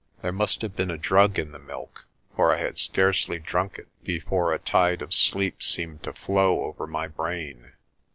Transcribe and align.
There 0.23 0.31
must 0.31 0.63
have 0.63 0.75
been 0.75 0.89
a 0.89 0.97
drug 0.97 1.37
in 1.37 1.51
the 1.51 1.59
milk, 1.59 2.07
for 2.35 2.51
I 2.51 2.57
had 2.57 2.79
scarcely 2.79 3.37
drunk 3.37 3.77
it 3.77 3.87
before 4.03 4.51
a 4.51 4.57
tide 4.57 5.03
of 5.03 5.13
sleep 5.13 5.61
seemed 5.61 6.01
to 6.01 6.13
flow 6.13 6.63
over 6.63 6.87
my 6.87 7.07
brain. 7.07 7.73